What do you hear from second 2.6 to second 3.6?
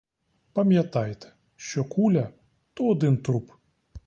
то один труп.